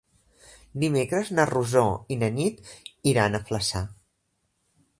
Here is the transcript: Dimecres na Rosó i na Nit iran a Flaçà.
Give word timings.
Dimecres 0.83 1.29
na 1.39 1.45
Rosó 1.49 1.83
i 2.15 2.19
na 2.23 2.29
Nit 2.39 2.73
iran 3.15 3.37
a 3.37 3.43
Flaçà. 3.51 3.83